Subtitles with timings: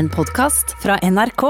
[0.00, 1.42] En podkast fra NRK.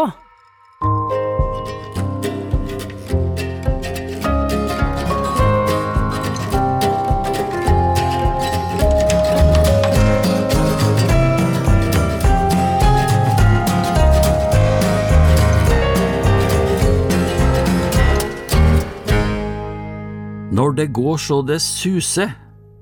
[20.50, 22.34] Når det går så det suser,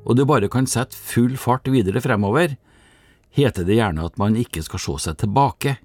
[0.09, 2.57] og du bare kan sette full fart videre fremover,
[3.35, 5.77] heter det gjerne at man ikke skal se seg tilbake.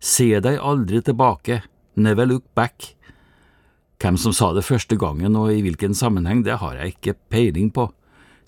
[0.00, 1.62] Se deg aldri tilbake,
[1.94, 2.94] never look back.
[4.00, 7.68] Hvem som sa det første gangen og i hvilken sammenheng, det har jeg ikke peiling
[7.74, 7.90] på,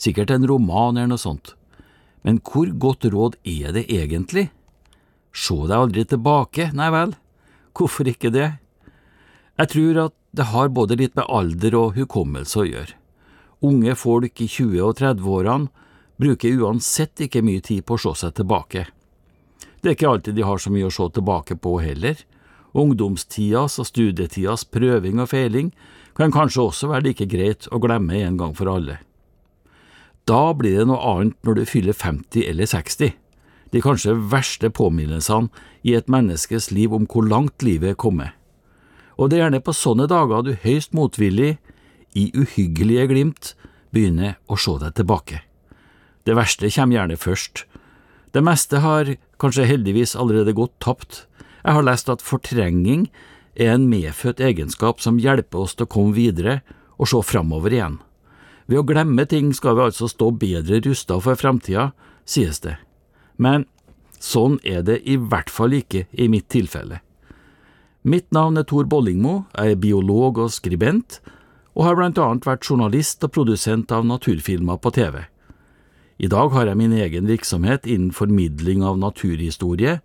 [0.01, 1.55] sikkert en roman eller noe sånt.
[2.25, 4.49] Men hvor godt råd er det egentlig?
[5.33, 7.15] Se deg aldri tilbake, nei vel,
[7.77, 8.49] hvorfor ikke det?
[9.61, 12.97] Jeg tror at det har både litt med alder og hukommelse å gjøre.
[13.63, 15.82] Unge folk i 20- og 30-årene
[16.23, 18.87] bruker uansett ikke mye tid på å se seg tilbake.
[19.83, 22.21] Det er ikke alltid de har så mye å se tilbake på heller.
[22.79, 25.73] Ungdomstidas og studietidas prøving og feiling
[26.17, 29.01] kan kanskje også være like greit å glemme en gang for alle.
[30.29, 33.13] Da blir det noe annet når du fyller 50 eller 60,
[33.73, 35.51] de kanskje verste påminnelsene
[35.83, 38.31] i et menneskes liv om hvor langt livet er kommet.
[39.19, 41.57] Og det er gjerne på sånne dager du høyst motvillig,
[42.13, 43.55] i uhyggelige glimt,
[43.91, 45.41] begynner å se deg tilbake.
[46.25, 47.65] Det verste kommer gjerne først.
[48.33, 51.27] Det meste har kanskje heldigvis allerede gått tapt.
[51.63, 53.09] Jeg har lest at fortrenging
[53.55, 56.61] er en medfødt egenskap som hjelper oss til å komme videre
[56.97, 57.99] og se framover igjen.
[58.71, 61.91] Ved å glemme ting skal vi altså stå bedre rusta for framtida,
[62.25, 62.79] sies det.
[63.37, 63.67] Men
[64.23, 67.03] sånn er det i hvert fall ikke i mitt tilfelle.
[68.03, 71.21] Mitt navn er Tor Bollingmo, jeg er biolog og skribent,
[71.75, 75.21] og har blant annet vært journalist og produsent av naturfilmer på TV.
[76.23, 79.99] I dag har jeg min egen virksomhet innen formidling av naturhistorie,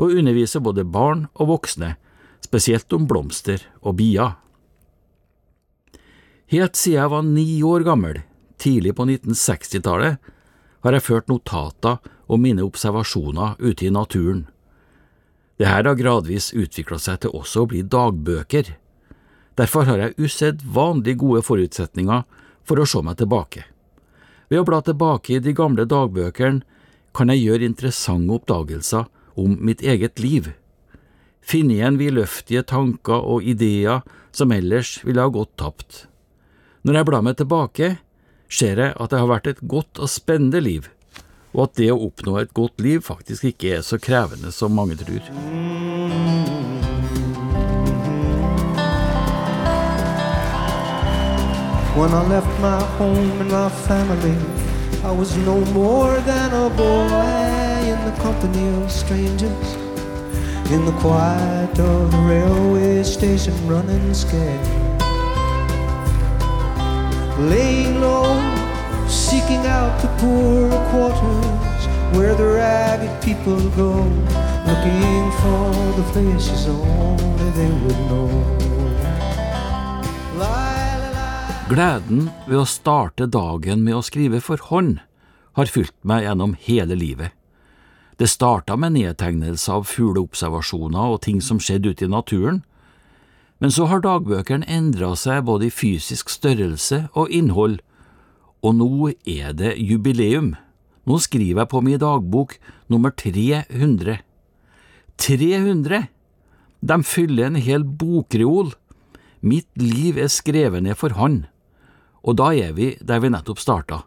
[0.00, 1.92] og underviser både barn og voksne,
[2.42, 4.34] spesielt om blomster og bier.
[6.50, 8.22] Helt siden jeg var ni år gammel,
[8.58, 10.18] tidlig på 1960-tallet,
[10.80, 14.48] har jeg ført notater om mine observasjoner ute i naturen.
[15.60, 18.72] Det her har gradvis utvikla seg til også å bli dagbøker.
[19.60, 22.24] Derfor har jeg usedvanlig gode forutsetninger
[22.66, 23.68] for å se meg tilbake.
[24.50, 26.64] Ved å bla tilbake i de gamle dagbøkene
[27.14, 29.06] kan jeg gjøre interessante oppdagelser
[29.38, 30.50] om mitt eget liv.
[31.40, 34.02] Finne igjen vidløftige tanker og ideer
[34.34, 36.04] som ellers ville ha gått tapt.
[36.82, 37.92] Når jeg blar meg tilbake,
[38.50, 40.90] ser jeg at det har vært et godt og spennende liv,
[41.54, 44.98] og at det å oppnå et godt liv faktisk ikke er så krevende som mange
[44.98, 45.22] tror.
[51.96, 54.36] When I left my home and my family,
[55.02, 59.74] I was no more than a boy in the company of strangers.
[60.70, 64.66] In the quiet of the railway station, running scared.
[67.40, 68.38] Laying low,
[69.08, 71.86] seeking out the poorer quarters
[72.16, 73.94] where the ragged people go,
[74.64, 78.79] looking for the places only they would know.
[81.70, 84.96] Gleden ved å starte dagen med å skrive for hånd
[85.54, 87.30] har fulgt meg gjennom hele livet.
[88.18, 92.58] Det starta med nedtegnelse av fugleobservasjoner og ting som skjedde ute i naturen,
[93.62, 97.78] men så har dagbøkene endra seg både i fysisk størrelse og innhold,
[98.66, 100.56] og nå er det jubileum.
[101.06, 102.56] Nå skriver jeg på min dagbok
[102.90, 104.18] nummer 300.
[105.22, 106.02] 300!
[106.82, 108.74] De fyller en hel bokreol.
[109.38, 111.46] Mitt liv er skrevet ned for hånd.
[112.26, 114.02] Og da er vi der vi nettopp starta.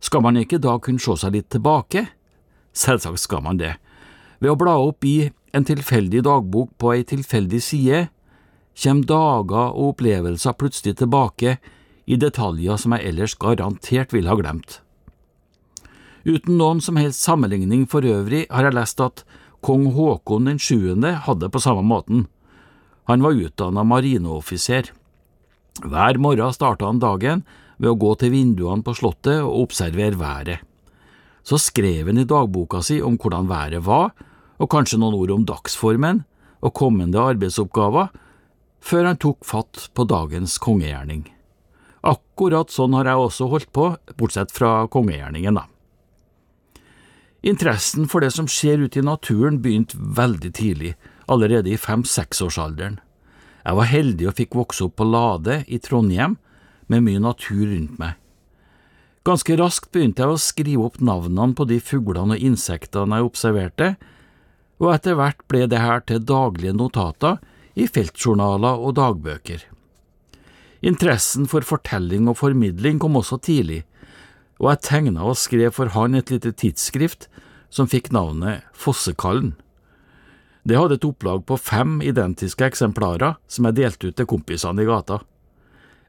[0.00, 2.06] Skal man ikke da kunne se seg litt tilbake?
[2.74, 3.74] Selvsagt skal man det.
[4.42, 8.00] Ved å bla opp i en tilfeldig dagbok på ei tilfeldig side,
[8.74, 11.58] kommer dager og opplevelser plutselig tilbake
[12.10, 14.80] i detaljer som jeg ellers garantert ville ha glemt.
[16.24, 19.24] Uten noen som helst sammenligning for øvrig har jeg lest at
[19.64, 22.26] kong Haakon sjuende hadde på samme måten.
[23.08, 24.90] Han var utdanna marineoffiser.
[25.82, 27.42] Hver morgen starta han dagen
[27.82, 30.62] ved å gå til vinduene på slottet og observere været.
[31.44, 34.14] Så skrev han i dagboka si om hvordan været var,
[34.62, 36.22] og kanskje noen ord om dagsformen
[36.64, 38.12] og kommende arbeidsoppgaver,
[38.84, 41.26] før han tok fatt på dagens kongegjerning.
[42.04, 43.90] Akkurat sånn har jeg også holdt på,
[44.20, 45.66] bortsett fra kongegjerningen, da.
[47.44, 50.94] Interessen for det som skjer ute i naturen begynte veldig tidlig,
[51.28, 53.00] allerede i fem–seksårsalderen.
[53.64, 56.36] Jeg var heldig og fikk vokse opp på Lade i Trondheim,
[56.92, 58.18] med mye natur rundt meg.
[59.24, 63.94] Ganske raskt begynte jeg å skrive opp navnene på de fuglene og insektene jeg observerte,
[64.82, 67.40] og etter hvert ble det her til daglige notater
[67.72, 69.64] i feltjournaler og dagbøker.
[70.84, 73.80] Interessen for fortelling og formidling kom også tidlig,
[74.60, 77.30] og jeg tegna og skrev for han et lite tidsskrift
[77.72, 79.54] som fikk navnet Fossekallen.
[80.64, 84.88] Det hadde et opplag på fem identiske eksemplarer som jeg delte ut til kompisene i
[84.88, 85.18] gata.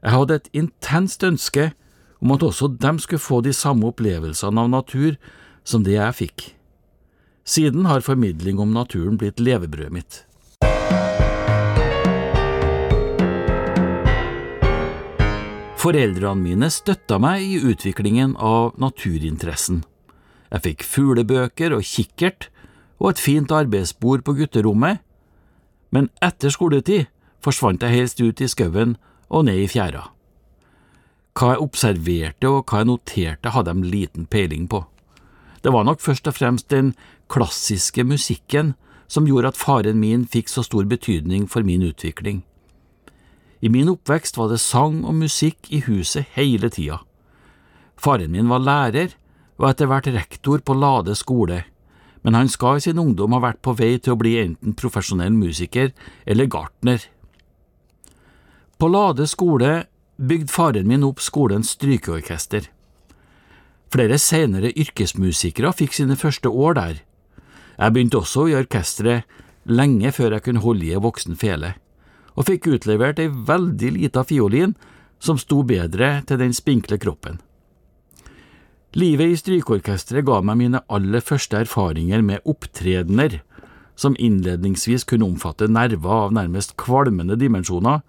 [0.00, 1.72] Jeg hadde et intenst ønske
[2.24, 5.18] om at også dem skulle få de samme opplevelsene av natur
[5.60, 6.46] som det jeg fikk.
[7.44, 10.22] Siden har formidling om naturen blitt levebrødet mitt.
[15.76, 19.84] Foreldrene mine støtta meg i utviklingen av naturinteressen.
[20.48, 22.48] Jeg fikk fuglebøker og kikkert
[22.98, 25.02] og et fint arbeidsbord på gutterommet,
[25.92, 27.06] men etter skoletid
[27.44, 28.96] forsvant jeg helst ut i skauen
[29.28, 30.08] og ned i fjæra.
[31.36, 34.86] Hva jeg observerte og hva jeg noterte, hadde de liten peiling på.
[35.62, 36.94] Det var nok først og fremst den
[37.28, 38.74] klassiske musikken
[39.08, 42.42] som gjorde at faren min fikk så stor betydning for min utvikling.
[43.60, 47.00] I min oppvekst var det sang og musikk i huset hele tida.
[47.96, 49.14] Faren min var lærer
[49.56, 51.64] og etter hvert rektor på Lade skole,
[52.26, 55.30] men han skal i sin ungdom ha vært på vei til å bli enten profesjonell
[55.30, 55.92] musiker
[56.26, 57.04] eller gartner.
[58.76, 59.86] På Lade skole
[60.18, 62.66] bygde faren min opp skolens strykeorkester.
[63.94, 67.00] Flere senere yrkesmusikere fikk sine første år der.
[67.78, 69.30] Jeg begynte også i orkesteret
[69.70, 71.76] lenge før jeg kunne holde i ei voksen fele
[72.36, 74.74] og fikk utlevert ei veldig lita fiolin
[75.22, 77.40] som sto bedre til den spinkle kroppen.
[78.96, 83.42] Livet i strykeorkesteret ga meg mine aller første erfaringer med opptredener,
[83.92, 88.00] som innledningsvis kunne omfatte nerver av nærmest kvalmende dimensjoner,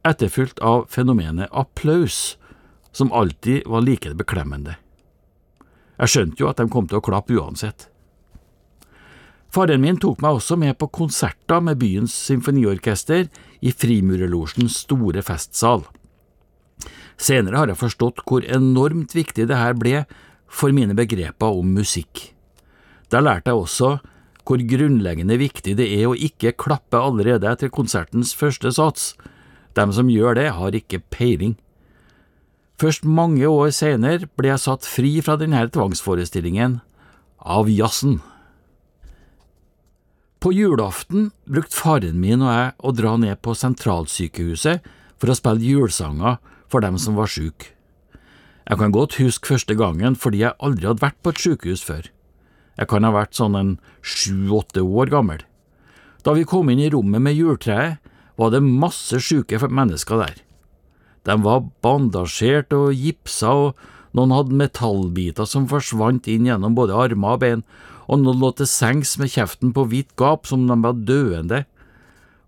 [0.00, 2.38] etterfulgt av fenomenet applaus,
[2.96, 4.78] som alltid var like beklemmende.
[6.00, 7.90] Jeg skjønte jo at de kom til å klappe uansett.
[9.52, 13.28] Faren min tok meg også med på konserter med byens symfoniorkester
[13.60, 15.84] i Frimurerlosjens store festsal.
[17.20, 20.04] Senere har jeg forstått hvor enormt viktig det her ble
[20.50, 22.30] for mine begreper om musikk.
[23.10, 23.90] Da lærte jeg også
[24.44, 29.14] hvor grunnleggende viktig det er å ikke klappe allerede etter konsertens første sats.
[29.74, 31.56] Dem som gjør det, har ikke peiling.
[32.80, 36.80] Først mange år senere ble jeg satt fri fra denne tvangsforestillingen
[37.40, 38.18] av jazzen.
[40.44, 44.84] På julaften brukte faren min og jeg å dra ned på sentralsykehuset
[45.16, 46.36] for å spille julesanger
[46.74, 47.70] for dem som var syke.
[48.64, 52.08] Jeg kan godt huske første gangen fordi jeg aldri hadde vært på et sykehus før.
[52.74, 55.44] Jeg kan ha vært sånn en sju–åtte år gammel.
[56.26, 58.00] Da vi kom inn i rommet med juletreet,
[58.34, 60.40] var det masse syke mennesker der.
[61.24, 67.36] De var bandasjert og gipsa, og noen hadde metallbiter som forsvant inn gjennom både armer
[67.36, 67.62] og bein,
[68.08, 71.62] og noen lå til sengs med kjeften på vidt gap som om de var døende,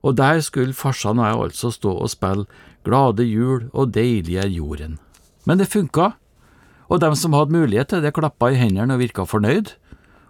[0.02, 2.46] og der skulle farsan og jeg altså stå og spille
[2.87, 5.00] Glade jul og deilig er jorden.
[5.47, 6.12] Men det funka,
[6.87, 9.73] og dem som hadde mulighet til det, klappa i hendene og virka fornøyd,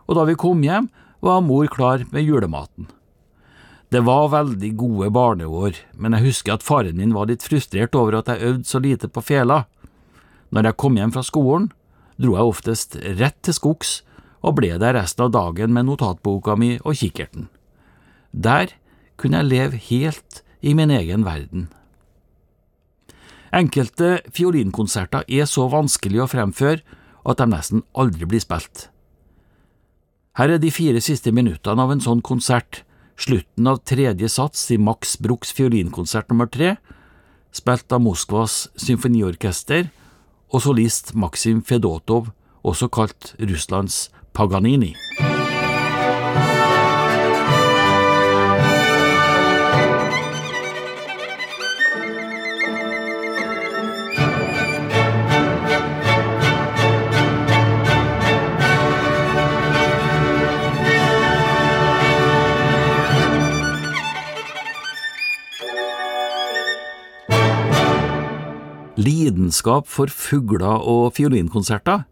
[0.08, 0.88] og da vi kom hjem,
[1.20, 2.88] var mor klar med julematen.
[3.93, 8.19] Det var veldig gode barneår, men jeg husker at faren min var litt frustrert over
[8.19, 9.64] at jeg øvde så lite på fela.
[10.50, 11.70] Når jeg kom hjem fra skolen,
[12.17, 14.00] dro jeg oftest rett til skogs
[14.43, 17.49] og ble der resten av dagen med notatboka mi og kikkerten.
[18.32, 18.75] Der
[19.17, 21.69] kunne jeg leve helt i min egen verden.
[23.56, 26.82] Enkelte fiolinkonserter er så vanskelig å fremføre
[27.27, 28.91] at de nesten aldri blir spilt.
[30.36, 32.82] Her er de fire siste minuttene av en sånn konsert,
[33.17, 36.75] slutten av tredje sats i Max Bruchs fiolinkonsert nummer tre,
[37.48, 39.89] spilt av Moskvas symfoniorkester
[40.53, 42.29] og solist Maksim Fedotov,
[42.60, 44.93] også kalt Russlands Paganini.
[68.96, 72.06] Lidenskap for fugler og fiolinkonserter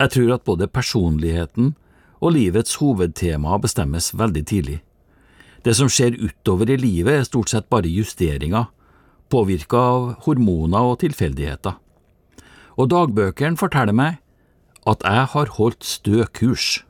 [0.00, 1.74] jeg tror at både personligheten
[2.20, 4.80] og livets hovedtema bestemmes veldig tidlig.
[5.64, 8.66] Det som skjer utover i livet er stort sett bare justeringer,
[9.30, 11.78] påvirka av hormoner og tilfeldigheter.
[12.76, 14.18] Og dagbøkene forteller meg
[14.84, 16.82] at jeg har holdt stø kurs.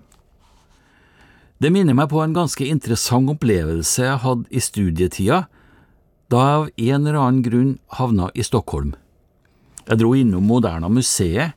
[1.60, 5.44] Det minner meg på en ganske interessant opplevelse jeg hadde i studietida,
[6.34, 8.94] da jeg av en eller annen grunn havna i Stockholm.
[9.86, 11.54] Jeg dro innom Moderna museet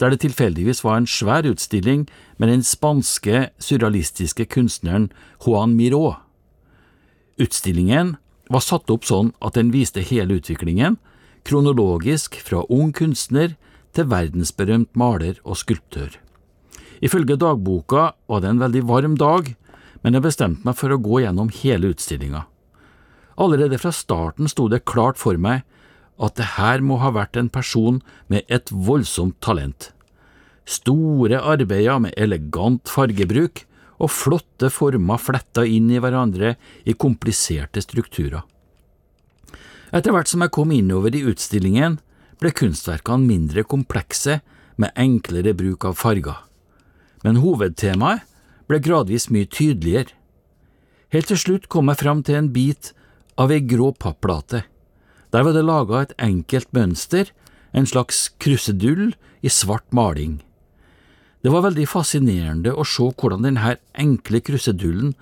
[0.00, 2.04] der det tilfeldigvis var en svær utstilling
[2.36, 5.08] med den spanske surrealistiske kunstneren
[5.44, 6.16] Juan Miró.
[7.40, 8.16] Utstillingen
[8.52, 10.98] var satt opp sånn at den viste hele utviklingen,
[11.46, 13.54] kronologisk fra ung kunstner
[13.96, 16.10] til verdensberømt maler og skulptør.
[17.00, 19.54] Ifølge dagboka var det en veldig varm dag,
[20.02, 22.44] men jeg bestemte meg for å gå gjennom hele utstillinga.
[23.36, 25.64] Allerede fra starten sto det klart for meg
[26.16, 28.00] at det her må ha vært en person
[28.32, 29.90] med et voldsomt talent.
[30.66, 33.66] Store arbeider med elegant fargebruk
[34.00, 38.42] og flotte former fletta inn i hverandre i kompliserte strukturer.
[39.94, 42.00] Etter hvert som jeg kom innover i utstillingen,
[42.40, 44.40] ble kunstverkene mindre komplekse
[44.76, 46.42] med enklere bruk av farger,
[47.24, 48.26] men hovedtemaet
[48.68, 50.12] ble gradvis mye tydeligere.
[51.14, 52.90] Helt til slutt kom jeg fram til en bit
[53.36, 54.64] av ei grå papplate.
[55.32, 57.30] Der var det laga et enkelt mønster,
[57.76, 59.12] en slags krusedull
[59.44, 60.40] i svart maling.
[61.44, 65.12] Det var veldig fascinerende å se hvordan denne enkle krusedullen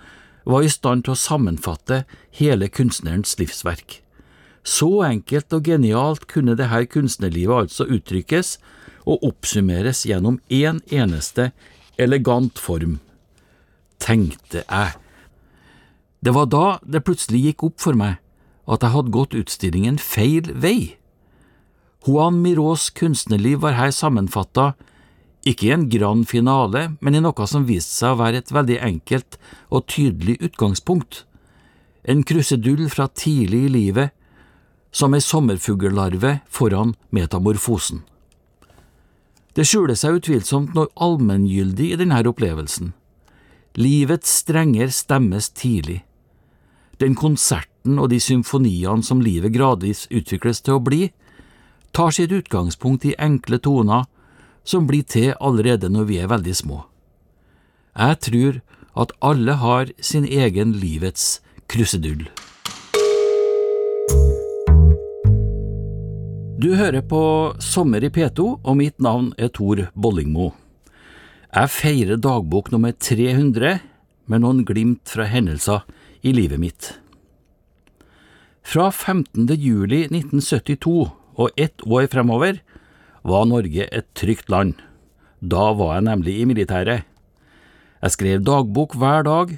[0.48, 2.04] var i stand til å sammenfatte
[2.38, 4.00] hele kunstnerens livsverk.
[4.64, 8.56] Så enkelt og genialt kunne dette kunstnerlivet altså uttrykkes
[9.04, 11.50] og oppsummeres gjennom én en eneste
[12.00, 13.00] elegant form,
[14.00, 15.03] tenkte jeg.
[16.24, 18.16] Det var da det plutselig gikk opp for meg
[18.64, 20.96] at jeg hadde gått utstillingen feil vei.
[22.06, 24.72] Juan Mirós kunstnerliv var her sammenfatta
[25.44, 28.78] ikke i en grand finale, men i noe som viste seg å være et veldig
[28.86, 29.36] enkelt
[29.68, 31.26] og tydelig utgangspunkt.
[32.08, 34.16] En krusedull fra tidlig i livet,
[34.94, 38.00] som ei sommerfugllarve foran metamorfosen.
[39.54, 42.94] Det skjuler seg utvilsomt noe allmenngyldig i denne opplevelsen.
[43.76, 46.00] Livets strenger stemmes tidlig.
[47.02, 51.08] Den konserten og de symfoniene som livet gradvis utvikles til å bli,
[51.94, 54.06] tar sitt utgangspunkt i enkle toner
[54.64, 56.84] som blir til allerede når vi er veldig små.
[57.94, 58.62] Jeg tror
[58.98, 62.26] at alle har sin egen livets krusedull.
[66.64, 67.20] Du hører på
[67.60, 70.52] Sommer i P2, og mitt navn er Tor Bollingmo.
[71.54, 73.82] Jeg feirer dagbok nummer 300
[74.30, 75.84] med noen glimt fra hendelser
[76.24, 76.94] i livet mitt.
[78.64, 79.46] Fra 15.
[79.60, 82.62] juli 1972 og ett år fremover
[83.22, 84.78] var Norge et trygt land.
[85.44, 87.04] Da var jeg nemlig i militæret.
[88.00, 89.52] Jeg skrev dagbok hver dag,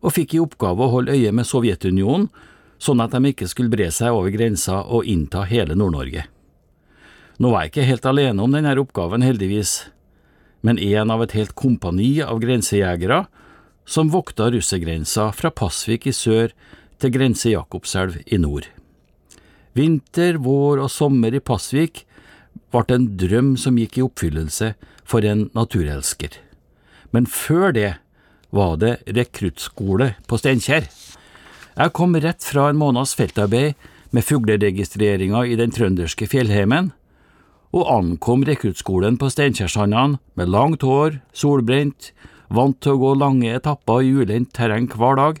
[0.00, 2.28] og fikk i oppgave å holde øye med Sovjetunionen,
[2.80, 6.26] sånn at de ikke skulle bre seg over grensa og innta hele Nord-Norge.
[7.40, 9.88] Nå var jeg ikke helt alene om denne oppgaven, heldigvis,
[10.60, 13.24] men en av et helt kompani av grensejegere
[13.90, 16.52] som vokta russergrensa fra Pasvik i sør
[17.02, 18.68] til grense Jakobselv i nord.
[19.74, 22.04] Vinter, vår og sommer i Pasvik
[22.70, 26.38] ble en drøm som gikk i oppfyllelse for en naturelsker.
[27.10, 27.90] Men før det
[28.54, 30.86] var det rekruttskole på Steinkjer.
[31.74, 33.74] Jeg kom rett fra en måneds feltarbeid
[34.14, 36.92] med fugleregistreringa i den trønderske fjellheimen,
[37.70, 42.10] og ankom rekruttskolen på Steinkjersandene med langt hår, solbrent,
[42.50, 45.38] vant til å gå lange etapper i ulendt terreng hver dag,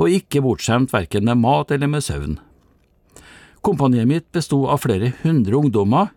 [0.00, 2.38] og ikke bortskjemt verken med mat eller med søvn.
[3.62, 6.10] Kompaniet mitt besto av flere hundre ungdommer,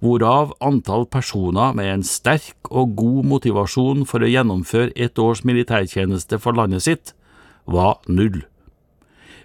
[0.00, 6.38] hvorav antall personer med en sterk og god motivasjon for å gjennomføre et års militærtjeneste
[6.40, 7.12] for landet sitt,
[7.68, 8.40] var null.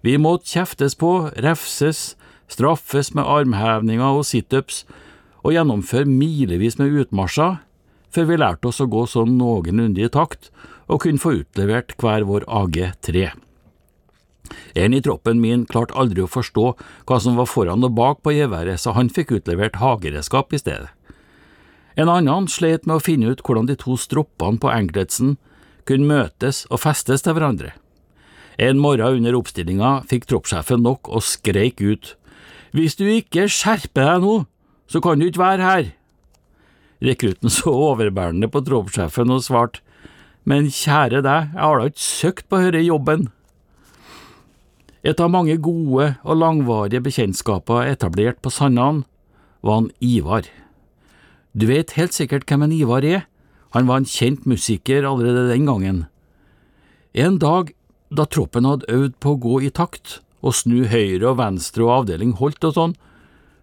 [0.06, 2.14] Vi måtte kjeftes på, refses,
[2.48, 4.84] straffes med armhevinger og situps
[5.44, 7.58] og gjennomføre milevis med utmarsjer
[8.16, 10.52] før vi lærte oss å gå sånn noenlunde i takt
[10.88, 13.32] og kunne få utlevert hver vår AG3.
[14.78, 16.66] En i troppen min klarte aldri å forstå
[17.10, 20.92] hva som var foran og bak på geværet, så han fikk utlevert hageredskap i stedet.
[21.96, 25.38] En annen slet med å finne ut hvordan de to stroppene på enkeltsen
[25.88, 27.74] kunne møtes og festes til hverandre.
[28.60, 32.16] En morgen under oppstillinga fikk troppssjefen nok og skreik ut,
[32.76, 34.34] Hvis du ikke skjerper deg nå,
[34.92, 35.86] så kan du ikke være her.
[37.04, 39.82] Rekrutten så overbærende på troppssjefen og svarte,
[40.46, 43.24] Men kjære deg, jeg har da ikke søkt på denne jobben.
[45.02, 49.04] Et av mange gode og langvarige bekjentskaper etablert på Sandan
[49.66, 50.46] var han Ivar.
[51.58, 53.26] Du vet helt sikkert hvem en Ivar er,
[53.74, 56.06] han var en kjent musiker allerede den gangen.
[57.14, 57.74] En dag
[58.14, 61.94] da troppen hadde øvd på å gå i takt og snu høyre og venstre og
[62.00, 62.98] avdeling holdt og sånn,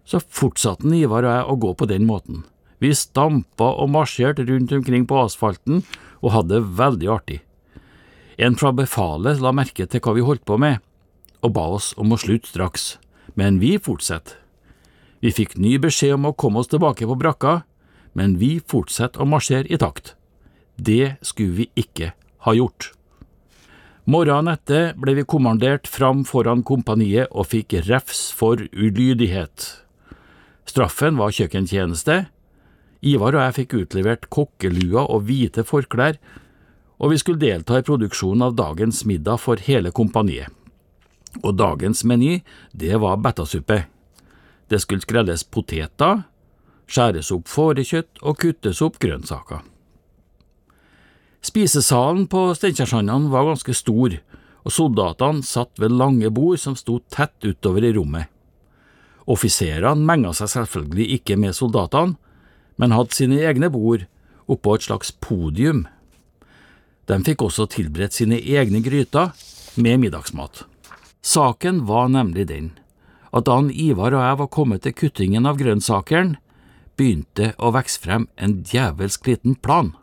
[0.03, 2.43] så fortsatte Ivar og jeg å gå på den måten.
[2.83, 5.85] Vi stampa og marsjerte rundt omkring på asfalten
[6.19, 7.39] og hadde det veldig artig.
[8.37, 10.81] En fra befalet la merke til hva vi holdt på med,
[11.45, 12.97] og ba oss om å slutte straks,
[13.39, 14.39] men vi fortsetter.
[15.23, 17.61] Vi fikk ny beskjed om å komme oss tilbake på brakka,
[18.17, 20.17] men vi fortsetter å marsjere i takt.
[20.75, 22.11] Det skulle vi ikke
[22.43, 22.91] ha gjort.
[24.03, 29.69] Morgenen etter ble vi kommandert fram foran kompaniet og fikk refs for ulydighet.
[30.67, 32.25] Straffen var kjøkkentjeneste.
[33.03, 36.19] Ivar og jeg fikk utlevert kokkelua og hvite forklær,
[37.03, 40.47] og vi skulle delta i produksjonen av dagens middag for hele kompaniet.
[41.41, 42.37] Og dagens meny,
[42.71, 43.83] det var bettasuppe.
[44.69, 46.23] Det skulle skrelles poteter,
[46.87, 49.63] skjæres opp fårekjøtt og kuttes opp grønnsaker.
[51.43, 54.15] Spisesalen på Steinkjersandan var ganske stor,
[54.63, 58.29] og soldatene satt ved lange bord som sto tett utover i rommet.
[59.27, 62.15] Offiserene menga seg selvfølgelig ikke med soldatene,
[62.77, 64.05] men hadde sine egne bord
[64.51, 65.85] oppå et slags podium.
[67.07, 69.33] De fikk også tilberedt sine egne gryter
[69.75, 70.63] med middagsmat.
[71.23, 72.71] Saken var nemlig den
[73.33, 76.35] at da Ivar og jeg var kommet til kuttingen av grønnsakeren,
[76.93, 79.95] begynte å vokse frem en djevelsk liten plan.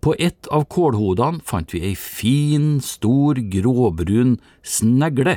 [0.00, 5.36] På ett av kålhodene fant vi ei fin, stor, gråbrun snegle.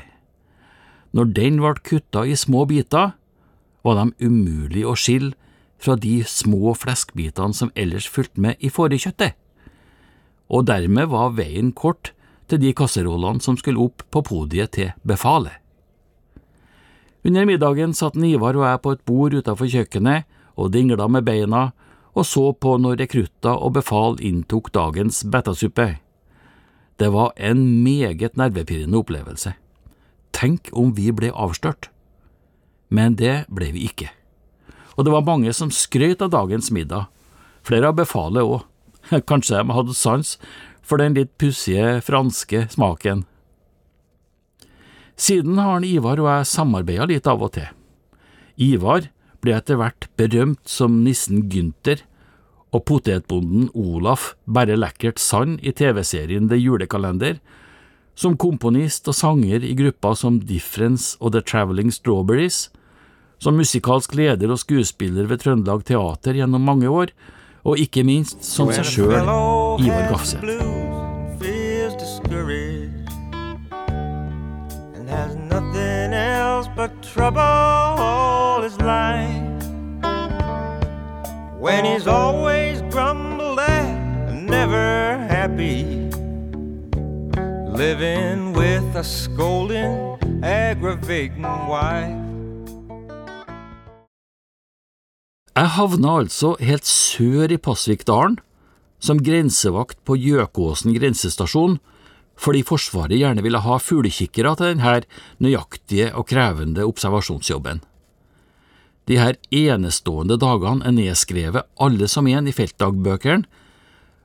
[1.12, 3.14] Når den ble kutta i små biter,
[3.84, 5.36] var de umulig å skille
[5.78, 9.36] fra de små fleskbitene som ellers fulgte med i fårekjøttet,
[10.50, 12.14] og dermed var veien kort
[12.48, 15.60] til de kasserollene som skulle opp på podiet til befalet.
[17.28, 20.24] Under middagen satt Ivar og jeg på et bord utenfor kjøkkenet
[20.56, 21.72] og dingla med beina
[22.18, 25.98] og så på når rekrutter og befal inntok dagens bettasuppe.
[26.98, 29.54] Det var en meget nervepirrende opplevelse.
[30.34, 31.92] Tenk om vi ble avslørt.
[32.90, 34.10] Men det ble vi ikke.
[34.98, 37.08] Og det var mange som skrøt av dagens middag,
[37.66, 38.66] flere av befalet òg.
[39.30, 40.36] Kanskje de hadde sans
[40.82, 43.26] for den litt pussige franske smaken.
[45.18, 47.70] Siden har Ivar og jeg samarbeida litt av og til.
[48.58, 49.10] Ivar
[49.42, 52.02] ble etter hvert berømt som nissen Gynter,
[52.76, 57.38] og potetbonden Olaf Bare Lekkert Sand i TV-serien The Julekalender,
[58.18, 62.68] som komponist og sanger i grupper som Difference og The Traveling Strawberries,
[63.40, 67.14] som musikalsk leder og skuespiller ved Trøndelag Teater gjennom mange år,
[67.68, 70.46] og ikke minst som seg sjøl, Ivar Gafseth.
[75.10, 79.44] has nothing else but trouble all his life.
[81.60, 85.84] When he's always grumbled at and never happy,
[87.72, 92.27] living with a scolding, aggravating wife.
[95.58, 98.36] Jeg havna altså helt sør i Pasvikdalen,
[99.02, 101.80] som grensevakt på Gjøkåsen grensestasjon,
[102.38, 105.00] fordi Forsvaret gjerne ville ha fuglekikkere til denne
[105.42, 107.82] nøyaktige og krevende observasjonsjobben.
[109.10, 113.50] De her enestående dagene er nedskrevet alle som en i feltdagbøkene,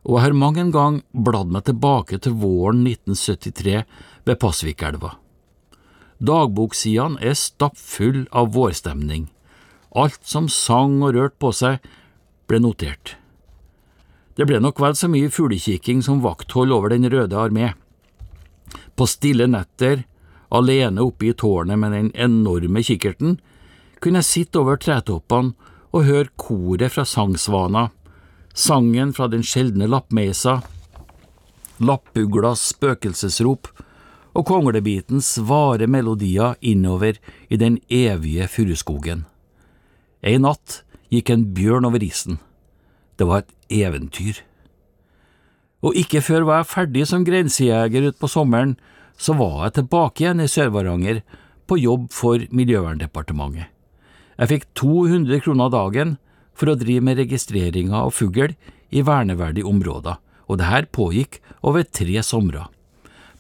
[0.05, 3.87] og jeg har mang en gang bladd meg tilbake til våren 1973
[4.29, 5.17] ved Pasvikelva.
[6.21, 9.31] Dagboksidene er stappfull av vårstemning.
[9.93, 11.83] Alt som sang og rørte på seg,
[12.49, 13.17] ble notert.
[14.37, 17.75] Det ble nok vel så mye fuglekikking som vakthold over Den røde armé.
[18.97, 20.05] På stille netter,
[20.49, 23.39] alene oppe i tårnet med den enorme kikkerten,
[24.01, 25.53] kunne jeg sitte over tretoppene
[25.93, 27.91] og høre koret fra sangsvana,
[28.55, 30.63] sangen fra den sjeldne lappmeisa,
[31.83, 33.69] lappuglas spøkelsesrop
[34.33, 37.21] og konglebitens vare melodier innover
[37.53, 39.27] i den evige furuskogen.
[40.23, 40.83] En natt
[41.13, 42.39] gikk en bjørn over isen.
[43.19, 44.43] Det var et eventyr
[45.83, 48.77] og ikke før var jeg ferdig som grensejeger utpå sommeren,
[49.19, 51.23] så var jeg tilbake igjen i Sør-Varanger
[51.67, 53.69] på jobb for Miljøverndepartementet.
[54.39, 56.15] Jeg fikk 200 kroner dagen
[56.59, 58.55] for å drive med registreringa av fugl
[58.91, 62.69] i verneverdige områder, og det her pågikk over tre somre.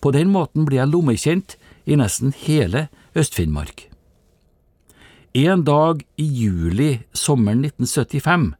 [0.03, 3.92] På den måten ble jeg lommekjent i nesten hele Øst-Finnmark.
[5.33, 8.51] En dag i juli sommeren 1975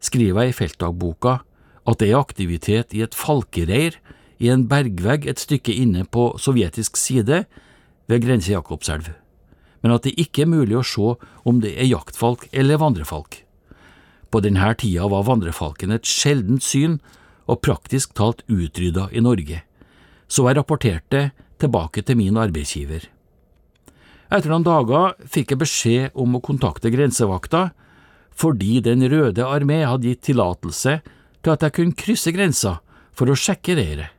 [0.00, 1.34] skriver jeg i feltdagboka
[1.84, 3.98] at det er aktivitet i et falkereir
[4.40, 7.42] i en bergvegg et stykke inne på sovjetisk side
[8.08, 9.12] ved grense Jakobselv,
[9.84, 11.12] men at det ikke er mulig å se
[11.44, 13.42] om det er jaktfalk eller vandrefalk.
[14.32, 16.96] På denne tida var vandrefalken et sjeldent syn
[17.44, 19.66] og praktisk talt utrydda i Norge,
[20.32, 21.26] så jeg rapporterte
[21.60, 23.04] tilbake til min arbeidsgiver.
[24.30, 27.70] Etter noen dager fikk jeg beskjed om å kontakte grensevakta,
[28.30, 31.00] fordi Den røde armé hadde gitt tillatelse
[31.42, 32.78] til at jeg kunne krysse grensa
[33.12, 34.14] for å sjekke reiret.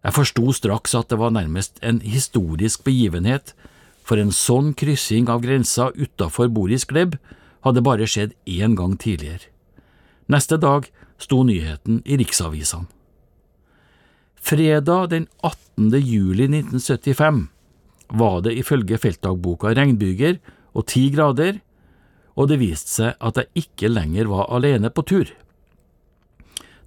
[0.00, 3.54] Jeg forsto straks at det var nærmest en historisk begivenhet,
[4.02, 7.14] for en sånn kryssing av grensa utafor Boris Gleb
[7.62, 9.46] hadde bare skjedd én gang tidligere.
[10.26, 10.88] Neste dag
[11.20, 12.88] sto nyheten i riksavisene.
[14.40, 15.92] Fredag den 18.
[16.00, 17.44] juli 1975
[18.10, 20.38] var det ifølge feltdagboka regnbyger
[20.74, 21.60] og ti grader,
[22.38, 25.30] og det viste seg at jeg ikke lenger var alene på tur.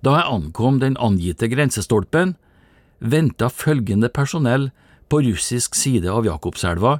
[0.04, 2.36] Da jeg ankom den angitte grensestolpen,
[3.00, 4.70] venta følgende personell
[5.12, 7.00] på russisk side av Jakobselva,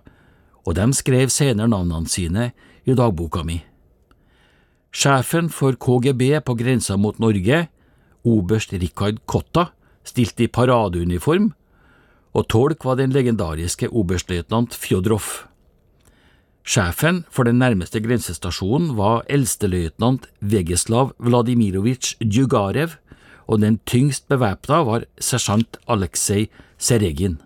[0.64, 2.52] og de skrev senere navnene sine
[2.88, 3.60] i dagboka mi.
[4.94, 7.66] Sjefen for KGB på grensa mot Norge,
[8.24, 9.72] oberst Rikard Kotta,
[10.06, 11.52] stilte i paradeuniform,
[12.34, 15.46] og tolk var den legendariske oberstløytnant Fjodrov.
[16.64, 22.96] Sjefen for den nærmeste grensestasjonen var eldsteløytnant Vegeslav Vladimirovitsj Djugarev,
[23.48, 26.48] og den tyngst bevæpna var sersjant Aleksej
[26.80, 27.38] Seregin.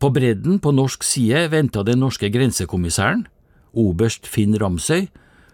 [0.00, 3.26] På bredden på norsk side venta den norske grensekommissæren,
[3.74, 5.10] oberst Finn Ramsøy,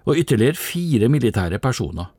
[0.07, 2.12] og ytterligere fire militære personer.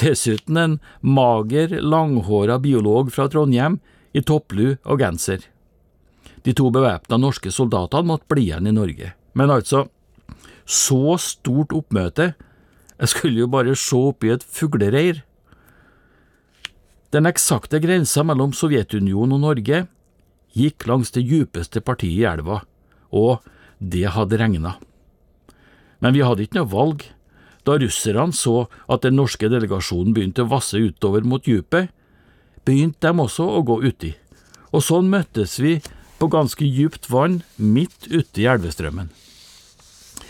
[0.00, 3.80] Dessuten en mager, langhåra biolog fra Trondheim
[4.12, 5.46] i topplu og genser.
[6.42, 9.12] De to bevæpna norske soldatene måtte bli igjen i Norge.
[9.38, 9.86] Men altså,
[10.66, 12.32] så stort oppmøte,
[12.98, 15.22] jeg skulle jo bare se opp i et fuglereir.
[17.12, 19.82] Den eksakte grensa mellom Sovjetunionen og Norge
[20.56, 22.62] gikk langs det djupeste partiet i elva,
[23.12, 23.42] og
[23.78, 24.76] det hadde regna.
[26.02, 27.04] Men vi hadde ikke noe valg.
[27.62, 31.92] Da russerne så at den norske delegasjonen begynte å vasse utover mot djupet,
[32.66, 34.12] begynte de også å gå uti,
[34.70, 35.78] og sånn møttes vi
[36.20, 39.10] på ganske djupt vann midt ute i elvestrømmen.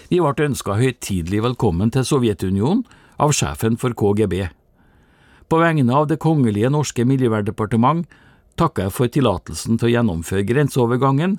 [0.09, 2.83] Vi ble ønska høytidelig velkommen til Sovjetunionen
[3.23, 4.49] av sjefen for KGB.
[5.49, 8.07] På vegne av Det kongelige norske miljøverndepartement
[8.57, 11.39] takka jeg for tillatelsen til å gjennomføre grenseovergangen,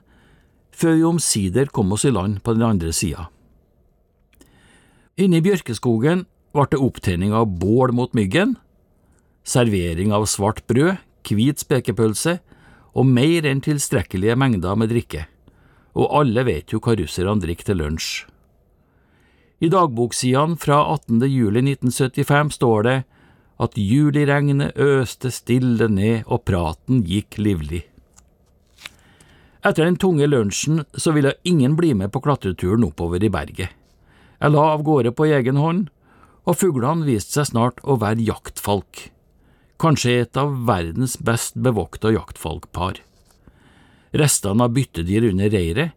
[0.73, 3.29] før vi omsider kom oss i land på den andre sida.
[5.17, 8.55] Inne i bjørkeskogen ble det opptenning av bål mot myggen,
[9.43, 12.37] servering av svart brød, hvit spekepølse
[12.93, 15.25] og mer enn tilstrekkelige mengder med drikke,
[15.95, 18.11] og alle vet jo hva russerne drikker til lunsj.
[19.63, 21.23] I dagboksidene fra 18.
[21.31, 22.97] juli 1975 står det
[23.63, 27.85] at juliregnet øste stille ned og praten gikk livlig.
[29.63, 33.71] Etter den tunge lunsjen så ville ingen bli med på klatreturen oppover i berget.
[34.41, 35.85] Jeg la av gårde på egen hånd,
[36.43, 39.05] og fuglene viste seg snart å være jaktfalk,
[39.83, 43.01] kanskje et av verdens best bevokta jaktfalkpar.
[44.13, 45.93] Restene av byttedyr under reiret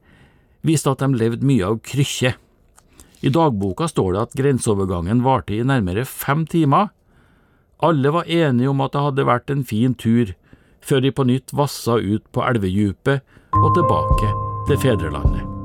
[0.67, 2.35] viste at de levde mye av krykkje.
[3.23, 6.91] I dagboka står det at grenseovergangen varte i nærmere fem timer.
[7.85, 10.33] Alle var enige om at det hadde vært en fin tur,
[10.81, 14.33] før de på nytt vassa ut på elvedjupet og tilbake
[14.71, 15.56] til fedrelandet.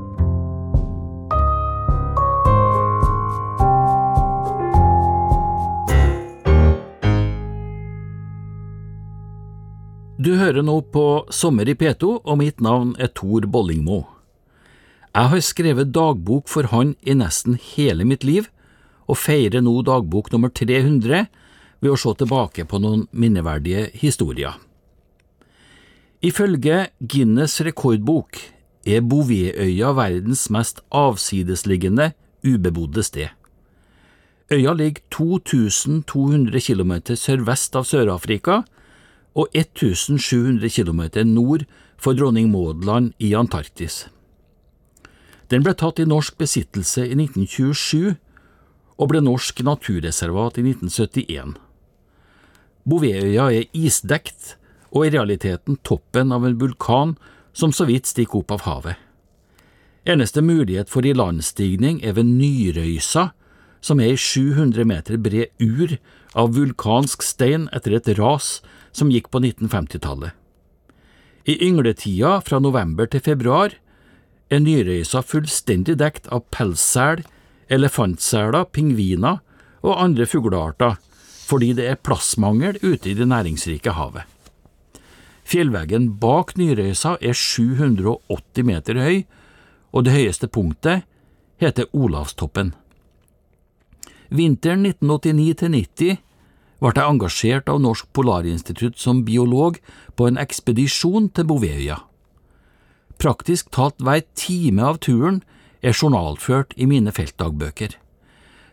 [10.21, 11.03] Du hører nå på
[11.33, 14.03] Sommer i P2, og mitt navn er Tor Bollingmo.
[15.15, 18.49] Jeg har skrevet dagbok for han i nesten hele mitt liv,
[19.09, 21.23] og feirer nå dagbok nummer 300
[21.81, 24.59] ved å se tilbake på noen minneverdige historier.
[26.21, 28.37] Ifølge Guinness rekordbok
[28.85, 32.11] er Bouvetøya verdens mest avsidesliggende
[32.45, 33.33] ubebodde sted.
[34.53, 38.61] Øya ligger 2200 km sørvest av Sør-Afrika
[39.35, 41.65] og 1700 km nord
[41.97, 44.07] for Dronning Maud-land i Antarktis.
[45.51, 48.15] Den ble tatt i norsk besittelse i 1927
[49.01, 51.55] og ble norsk naturreservat i 1971.
[52.87, 54.55] Bouvetøya er isdekt
[54.91, 57.15] og i realiteten toppen av en vulkan
[57.53, 58.97] som så vidt stikker opp av havet.
[60.07, 63.29] Eneste mulighet for ilandstigning er ved Nyrøysa,
[63.81, 65.97] som er ei 700 meter bred ur
[66.37, 68.59] av vulkansk stein etter et ras
[68.95, 70.31] som gikk på 1950-tallet.
[71.49, 73.73] I yngletida fra november til februar
[74.51, 77.23] er Nyrøysa fullstendig dekt av pelssel,
[77.71, 79.39] elefantseler, pingviner
[79.81, 80.99] og andre fuglearter,
[81.47, 84.27] fordi det er plassmangel ute i det næringsrike havet.
[85.47, 89.23] Fjellveggen bak Nyrøysa er 780 meter høy,
[89.91, 91.07] og det høyeste punktet
[91.59, 92.75] heter Olavstoppen.
[94.31, 96.19] Vinteren 1989–90
[96.81, 99.75] ble jeg engasjert av Norsk Polarinstitutt som biolog
[100.15, 101.97] på en ekspedisjon til Bouvetøya.
[103.19, 105.41] Praktisk talt hver time av turen
[105.83, 107.97] er journalført i mine feltdagbøker.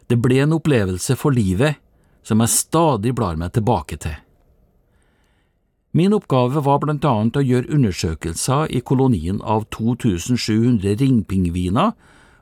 [0.09, 1.83] Det ble en opplevelse for livet
[2.23, 4.15] som jeg stadig blar meg tilbake til.
[5.93, 11.97] Min oppgave var blant annet å gjøre undersøkelser i kolonien av 2700 ringpingviner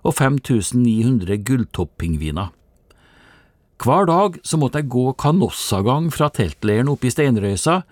[0.04, 2.52] og 5900 gulltoppingviner.
[3.76, 7.82] Hver dag så måtte jeg gå kanossagang fra teltleiren oppe i steinrøysa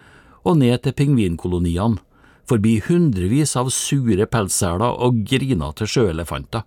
[0.45, 2.01] og ned til pingvinkoloniene,
[2.49, 6.65] forbi hundrevis av sure pelsseler og grinete sjøelefanter.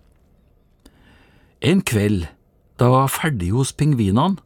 [1.62, 2.28] En kveld,
[2.78, 4.38] da jeg var ferdig hos pingvinene,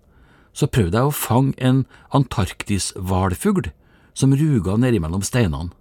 [0.53, 3.71] så prøvde jeg å fange en antarktishvalfugl
[4.17, 5.73] som ruga nedimellom steinene.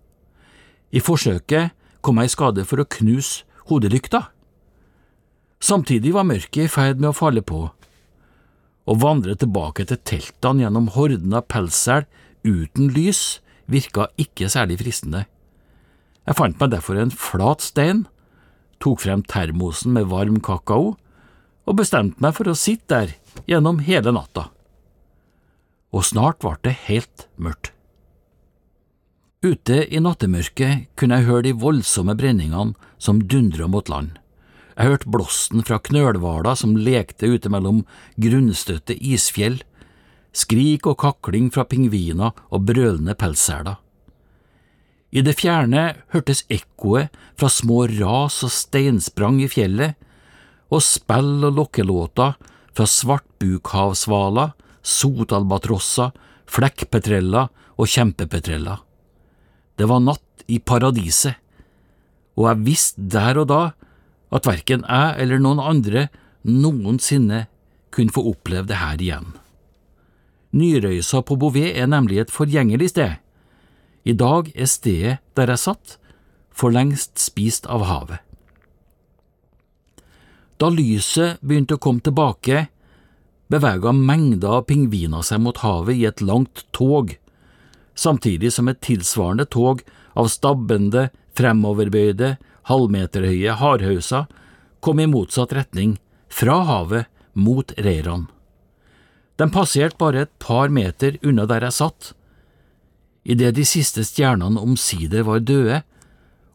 [0.92, 1.72] I forsøket
[2.04, 4.26] kom jeg i skade for å knuse hodelykta.
[5.64, 7.70] Samtidig var mørket i ferd med å falle på.
[8.92, 12.04] Å vandre tilbake til teltene gjennom horden av pelssel
[12.44, 13.40] uten lys
[13.72, 15.22] virka ikke særlig fristende.
[16.28, 18.04] Jeg fant meg derfor en flat stein,
[18.84, 20.96] tok frem termosen med varm kakao
[21.70, 23.14] og bestemte meg for å sitte der
[23.48, 24.50] gjennom hele natta.
[25.96, 27.72] Og snart ble det helt mørkt.
[29.42, 34.21] Ute i nattemørket kunne jeg høre de voldsomme brenningene som dundra mot land.
[34.78, 37.84] Jeg hørte blåsten fra knølhvaler som lekte ute mellom
[38.22, 39.60] grunnstøtte isfjell,
[40.32, 43.80] skrik og kakling fra pingviner og brølende pelsseler.
[45.12, 49.98] I det fjerne hørtes ekkoet fra små ras og steinsprang i fjellet,
[50.72, 52.38] og spill og lokkelåter
[52.72, 56.14] fra svartbukhavsvaler, sotalbatrosser,
[56.48, 58.80] flekkpetreller og kjempepetreller.
[59.76, 61.36] Det var natt i paradiset,
[62.40, 63.62] og jeg visste der og da
[64.32, 66.08] at verken jeg eller noen andre
[66.48, 67.46] noensinne
[67.92, 69.34] kunne få oppleve det her igjen.
[70.56, 73.20] Nyrøysa på Bouvet er nemlig et forgjengelig sted.
[74.04, 75.98] I dag er stedet der jeg satt,
[76.52, 78.20] for lengst spist av havet.
[80.60, 82.68] Da lyset begynte å komme tilbake,
[83.52, 87.16] bevega mengder av pingviner seg mot havet i et langt tog
[88.02, 89.84] samtidig som et tilsvarende tog
[90.18, 92.36] av stabbende, fremoverbøyde,
[92.70, 94.28] halvmeterhøye hardhauser
[94.82, 95.98] kom i motsatt retning,
[96.32, 98.28] fra havet mot reirene.
[99.36, 102.12] De passerte bare et par meter unna der jeg satt.
[103.24, 105.82] Idet de siste stjernene omsider var døde,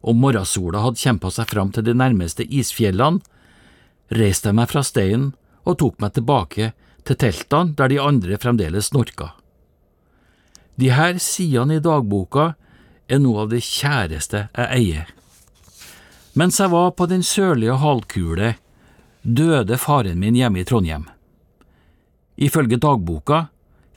[0.07, 3.19] og morgensola hadde kjempa seg fram til de nærmeste isfjellene,
[4.13, 5.33] reiste jeg meg fra steinen
[5.67, 6.71] og tok meg tilbake
[7.07, 9.33] til teltene der de andre fremdeles snorka.
[10.79, 12.53] De her sidene i dagboka
[13.09, 15.16] er noe av det kjæreste jeg eier.
[16.37, 18.55] Mens jeg var på den sørlige halvkule,
[19.23, 21.07] døde faren min hjemme i Trondheim.
[22.37, 23.47] Ifølge dagboka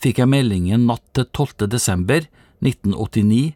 [0.00, 1.68] fikk jeg meldingen natt til 12.
[1.68, 2.24] desember
[2.64, 3.52] 1989,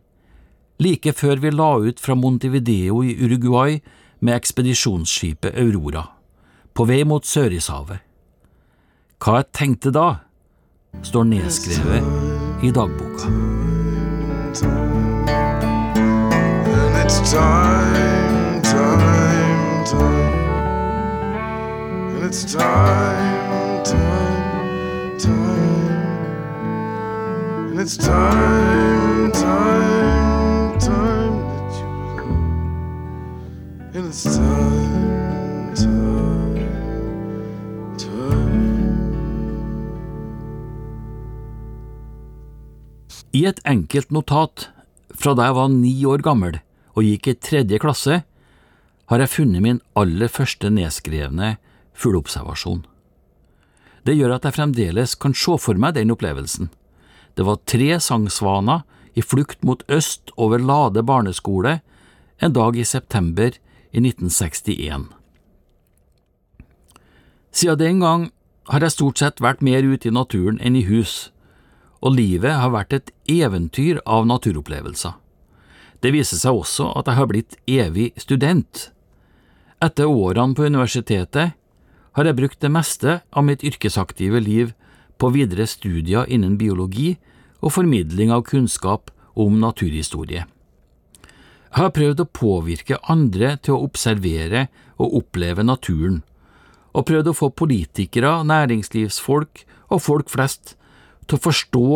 [0.84, 3.78] like før vi la ut fra Montevideo i Uruguay
[4.20, 6.04] med ekspedisjonsskipet Aurora,
[6.76, 8.04] på vei mot Sørishavet.
[9.16, 10.08] Hva jeg tenkte da,
[11.00, 13.32] står nedskrevet i dagboka.
[16.94, 18.23] And it's time,
[18.74, 20.34] time, time.
[22.14, 25.84] And it's time, time, time.
[27.70, 32.34] And it's time, time, time that you love.
[33.94, 34.64] And it's time.
[43.34, 44.68] I et enkelt notat
[45.10, 46.60] fra da jeg var ni år gammel
[46.94, 48.20] og gikk i tredje klasse,
[49.10, 51.56] har jeg funnet min aller første nedskrevne
[51.94, 52.84] fugleobservasjon.
[54.04, 56.70] Det gjør at jeg fremdeles kan se for meg den opplevelsen.
[57.36, 61.80] Det var tre sangsvaner i flukt mot øst over Lade barneskole
[62.40, 63.56] en dag i september
[63.92, 65.08] i 1961.
[67.54, 68.30] Siden den gang
[68.68, 71.30] har jeg stort sett vært mer ute i naturen enn i hus
[72.04, 75.14] og livet har vært et eventyr av naturopplevelser.
[76.04, 78.90] Det viser seg også at jeg har blitt evig student.
[79.82, 81.54] Etter årene på universitetet
[82.14, 84.72] har jeg brukt det meste av mitt yrkesaktive liv
[85.18, 87.14] på videre studier innen biologi
[87.60, 90.44] og formidling av kunnskap om naturhistorie.
[91.74, 96.20] Jeg har prøvd å påvirke andre til å observere og oppleve naturen,
[96.94, 100.76] og prøvd å få politikere, næringslivsfolk og folk flest
[101.26, 101.88] til å forstå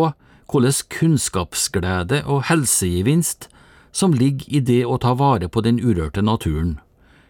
[0.48, 3.46] hvordan kunnskapsglede og helsegevinst
[3.94, 6.80] som ligger i det å ta vare på den urørte naturen,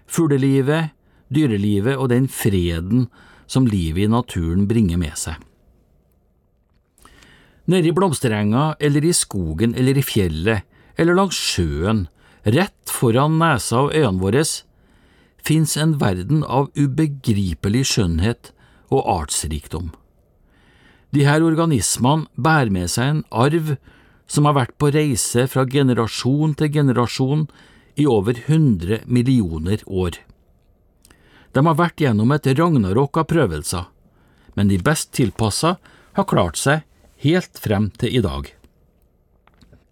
[0.08, 0.94] fuglelivet,
[1.28, 3.06] dyrelivet og den freden
[3.48, 5.36] som livet i naturen bringer med seg.
[7.68, 10.64] Nede i blomsterenga eller i skogen eller i fjellet
[10.98, 12.06] eller langs sjøen,
[12.48, 14.44] rett foran nesa og øynene våre,
[15.44, 18.52] fins en verden av ubegripelig skjønnhet
[18.88, 19.92] og artsrikdom.
[21.14, 23.76] De her organismene bærer med seg en arv
[24.28, 27.46] som har vært på reise fra generasjon til generasjon
[27.98, 30.20] i over 100 millioner år.
[31.52, 33.88] De har vært gjennom et ragnarok av prøvelser,
[34.54, 35.76] men de best tilpassa
[36.14, 36.84] har klart seg
[37.24, 38.52] helt frem til i dag.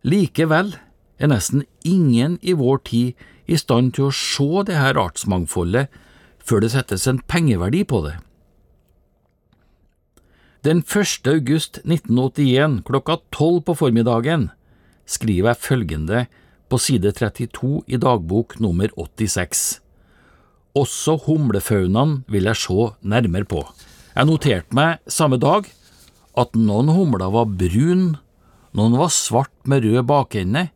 [0.06, 0.76] Likevel
[1.18, 5.90] er nesten ingen i vår tid i stand til å se det her artsmangfoldet
[6.46, 8.16] før det settes en pengeverdi på det.
[10.66, 11.26] Den 1.
[11.30, 14.48] august 1981 klokka tolv på formiddagen
[15.06, 16.24] skriver jeg følgende
[16.70, 19.80] på side 32 i dagbok nummer 86.
[20.76, 23.62] Også humlefaunaen vil jeg se nærmere på.
[24.16, 25.68] Jeg noterte meg samme dag
[26.36, 28.16] at noen humler var brun,
[28.76, 30.66] noen var svart med rød bakende,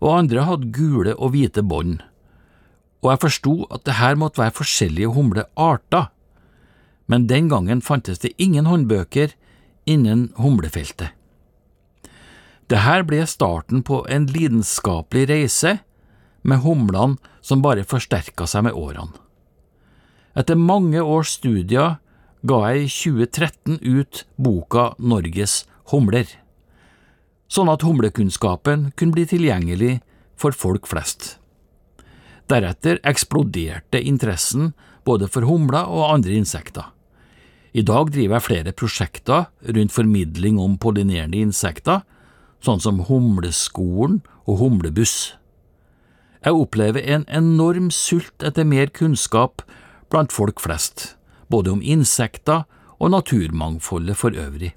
[0.00, 1.98] og andre hadde gule og hvite bånd.
[3.04, 6.08] Og jeg forsto at det her måtte være forskjellige humlearter,
[7.06, 9.32] men den gangen fantes det ingen håndbøker
[9.86, 11.15] innen humlefeltet.
[12.66, 15.76] Dette ble starten på en lidenskapelig reise
[16.42, 19.14] med humlene som bare forsterka seg med årene.
[20.36, 21.96] Etter mange års studier
[22.46, 26.26] ga jeg i 2013 ut boka Norges humler,
[27.48, 29.94] sånn at humlekunnskapen kunne bli tilgjengelig
[30.36, 31.36] for folk flest.
[32.50, 34.74] Deretter eksploderte interessen
[35.06, 36.90] både for humler og andre insekter.
[37.76, 42.02] I dag driver jeg flere prosjekter rundt formidling om pollinerende insekter,
[42.64, 45.34] sånn som Humleskolen og Humlebuss.
[46.44, 49.64] Jeg opplever en enorm sult etter mer kunnskap
[50.12, 51.16] blant folk flest,
[51.50, 52.64] både om insekter
[53.00, 54.72] og naturmangfoldet for øvrig.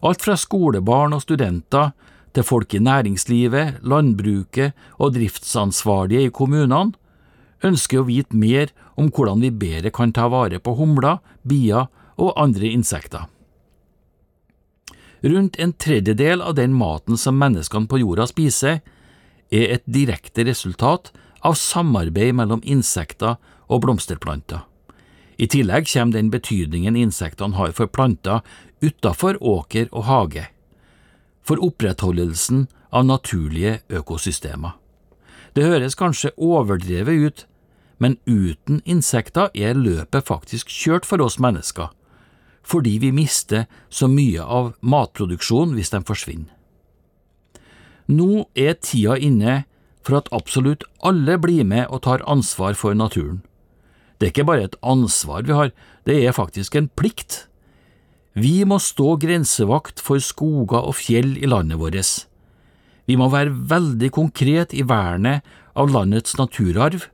[0.00, 1.92] Alt fra skolebarn og studenter
[2.34, 6.94] til folk i næringslivet, landbruket og driftsansvarlige i kommunene
[7.66, 12.32] ønsker å vite mer om hvordan vi bedre kan ta vare på humler, bier og
[12.40, 13.28] andre insekter.
[15.20, 18.80] Rundt en tredjedel av den maten som menneskene på jorda spiser,
[19.52, 21.10] er et direkte resultat
[21.44, 23.36] av samarbeid mellom insekter
[23.68, 24.64] og blomsterplanter.
[25.36, 28.40] I tillegg kommer den betydningen insektene har for planter
[28.80, 30.46] utenfor åker og hage,
[31.44, 34.76] for opprettholdelsen av naturlige økosystemer.
[35.52, 37.46] Det høres kanskje overdrevet ut,
[37.98, 41.90] men uten insekter er løpet faktisk kjørt for oss mennesker
[42.70, 46.54] fordi vi mister så mye av matproduksjonen hvis den forsvinner.
[48.10, 49.64] Nå er tida inne
[50.06, 53.42] for at absolutt alle blir med og tar ansvar for naturen.
[54.18, 55.70] Det er ikke bare et ansvar vi har,
[56.04, 57.46] det er faktisk en plikt.
[58.34, 62.26] Vi må stå grensevakt for skoger og fjell i landet vårt.
[63.06, 67.08] Vi må være veldig konkret i vernet av landets naturarv,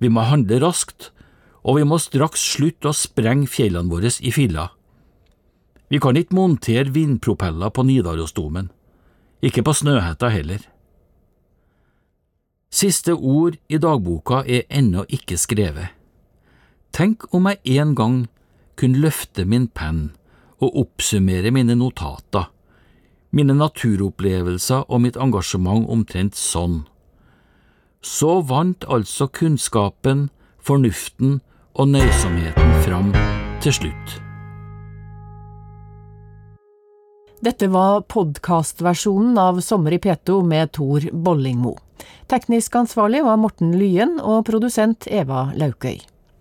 [0.00, 1.10] vi må handle raskt,
[1.60, 4.72] og vi må straks slutte å sprenge fjellene våre i filler.
[5.90, 8.70] Vi kan ikke montere vindpropeller på Nidarosdomen,
[9.42, 10.62] ikke på Snøhetta heller.
[12.70, 15.90] Siste ord i dagboka er ennå ikke skrevet.
[16.94, 18.20] Tenk om jeg en gang
[18.78, 20.12] kunne løfte min penn
[20.62, 22.46] og oppsummere mine notater,
[23.34, 26.84] mine naturopplevelser og mitt engasjement omtrent sånn.
[28.02, 30.28] Så vant altså kunnskapen,
[30.62, 31.40] fornuften
[31.74, 33.14] og nøysomheten fram
[33.62, 34.29] til slutt.
[37.40, 41.78] Dette var podkastversjonen av Sommer i P2 med Tor Bollingmo.
[42.28, 46.02] Teknisk ansvarlig var Morten Lyen og produsent Eva Laukøy.